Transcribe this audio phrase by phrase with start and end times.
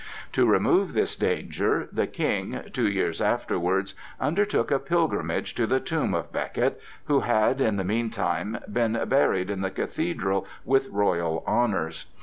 [0.31, 6.15] To remove this danger the King two years afterwards undertook a pilgrimage to the tomb
[6.15, 12.07] of Becket, who had in the meantime been buried in the Cathedral with royal honors.